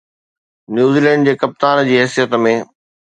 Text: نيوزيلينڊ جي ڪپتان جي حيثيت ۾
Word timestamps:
نيوزيلينڊ 0.77 1.29
جي 1.29 1.35
ڪپتان 1.43 1.83
جي 1.91 2.01
حيثيت 2.03 2.35
۾ 2.47 2.57